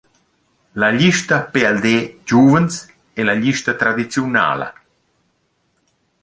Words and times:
La 0.81 0.89
glista 0.97 1.37
pld 1.53 1.85
–giuvens 2.07 2.75
e 3.19 3.29
la 3.29 3.35
glista 3.41 3.75
tradiziunala. 3.83 4.67